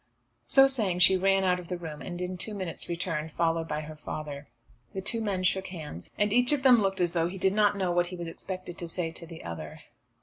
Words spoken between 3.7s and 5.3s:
her father. The two